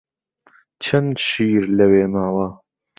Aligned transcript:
چەند 0.83 1.13
شیر 1.27 1.63
لەوێ 1.77 2.05
ماوە؟ 2.13 2.47